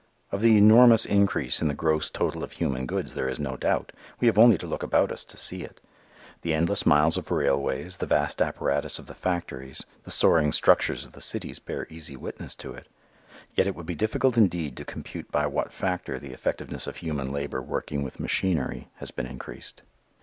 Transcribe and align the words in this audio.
Of 0.31 0.41
the 0.41 0.57
enormous 0.57 1.05
increase 1.05 1.61
in 1.61 1.67
the 1.67 1.75
gross 1.75 2.09
total 2.09 2.43
of 2.43 2.53
human 2.53 2.87
goods 2.87 3.13
there 3.13 3.29
is 3.29 3.37
no 3.37 3.55
doubt. 3.55 3.91
We 4.19 4.25
have 4.25 4.35
only 4.39 4.57
to 4.57 4.65
look 4.65 4.81
about 4.81 5.11
us 5.11 5.23
to 5.25 5.37
see 5.37 5.61
it. 5.61 5.79
The 6.41 6.55
endless 6.55 6.87
miles 6.87 7.17
of 7.17 7.29
railways, 7.29 7.97
the 7.97 8.07
vast 8.07 8.41
apparatus 8.41 8.97
of 8.97 9.05
the 9.05 9.13
factories, 9.13 9.83
the 10.01 10.09
soaring 10.09 10.53
structures 10.53 11.05
of 11.05 11.11
the 11.11 11.21
cities 11.21 11.59
bear 11.59 11.85
easy 11.87 12.15
witness 12.15 12.55
to 12.55 12.73
it. 12.73 12.87
Yet 13.53 13.67
it 13.67 13.75
would 13.75 13.85
be 13.85 13.93
difficult 13.93 14.37
indeed 14.37 14.75
to 14.77 14.85
compute 14.85 15.31
by 15.31 15.45
what 15.45 15.71
factor 15.71 16.17
the 16.17 16.33
effectiveness 16.33 16.87
of 16.87 16.95
human 16.95 17.29
labor 17.29 17.61
working 17.61 18.01
with 18.01 18.19
machinery 18.19 18.89
has 18.95 19.11
been 19.11 19.27
increased. 19.27 19.83